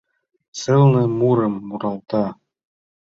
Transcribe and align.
Сылне 0.59 1.03
мурым 1.19 1.53
муралта. 1.67 2.25